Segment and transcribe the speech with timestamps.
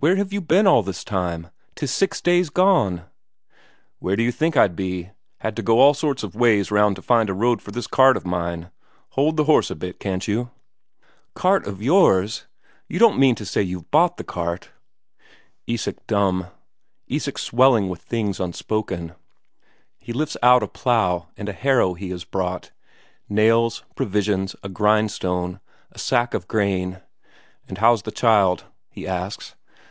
[0.00, 1.50] Where have you been all this time?
[1.74, 3.06] 'Tis six days gone."
[3.98, 5.10] "Where d'you think I'd be?
[5.38, 8.16] Had to go all sorts of ways round to find a road for this cart
[8.16, 8.70] of mine.
[9.14, 10.52] Hold the horse a bit, can't you?"
[11.34, 12.46] "Cart of yours!
[12.86, 14.70] You don't mean to say you've bought that cart?"
[15.66, 16.46] Isak dumb;
[17.08, 19.16] Isak swelling with things unspoken.
[19.98, 22.70] He lifts out a plough and a harrow he has brought;
[23.28, 25.58] nails, provisions, a grindstone,
[25.90, 27.02] a sack of corn.
[27.66, 29.56] "And how's the child?" he asks.